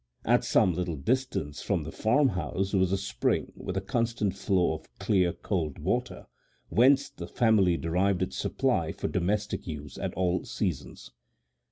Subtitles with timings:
[0.25, 4.87] At some little distance from the farmhouse was a spring with a constant flow of
[4.97, 6.25] clear, cold water,
[6.69, 11.11] whence the family derived its supply for domestic use at all seasons.